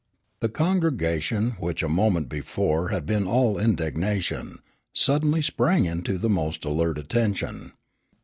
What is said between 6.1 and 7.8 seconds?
the most alert attention.